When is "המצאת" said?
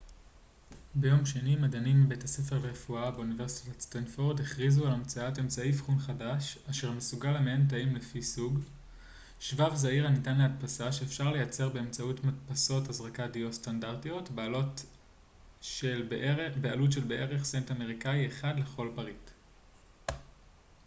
4.93-5.39